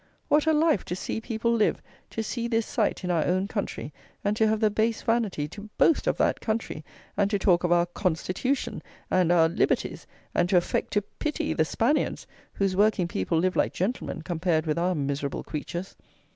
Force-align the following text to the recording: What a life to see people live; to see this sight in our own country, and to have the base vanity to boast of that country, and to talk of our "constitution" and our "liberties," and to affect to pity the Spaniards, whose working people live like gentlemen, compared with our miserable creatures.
What 0.29 0.47
a 0.47 0.51
life 0.53 0.83
to 0.85 0.95
see 0.95 1.21
people 1.21 1.53
live; 1.53 1.79
to 2.09 2.23
see 2.23 2.47
this 2.47 2.65
sight 2.65 3.03
in 3.03 3.11
our 3.11 3.23
own 3.23 3.47
country, 3.47 3.93
and 4.23 4.35
to 4.35 4.47
have 4.47 4.59
the 4.59 4.71
base 4.71 5.03
vanity 5.03 5.47
to 5.49 5.69
boast 5.77 6.07
of 6.07 6.17
that 6.17 6.39
country, 6.41 6.83
and 7.15 7.29
to 7.29 7.37
talk 7.37 7.63
of 7.63 7.71
our 7.71 7.85
"constitution" 7.85 8.81
and 9.11 9.31
our 9.31 9.47
"liberties," 9.47 10.07
and 10.33 10.49
to 10.49 10.57
affect 10.57 10.93
to 10.93 11.03
pity 11.03 11.53
the 11.53 11.65
Spaniards, 11.65 12.25
whose 12.53 12.75
working 12.75 13.07
people 13.07 13.37
live 13.37 13.55
like 13.55 13.73
gentlemen, 13.73 14.23
compared 14.23 14.65
with 14.65 14.79
our 14.79 14.95
miserable 14.95 15.43
creatures. 15.43 15.95